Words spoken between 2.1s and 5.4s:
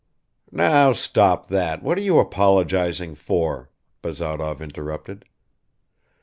apologizing for?" Bazarov interrupted.